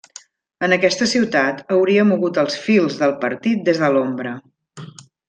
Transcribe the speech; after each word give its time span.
En 0.67 0.71
aquesta 0.77 1.07
ciutat 1.11 1.61
hauria 1.75 2.05
mogut 2.11 2.39
els 2.45 2.57
fils 2.63 2.97
del 3.03 3.13
partit 3.27 3.63
des 3.69 3.83
de 3.85 3.91
l'ombra. 3.97 4.33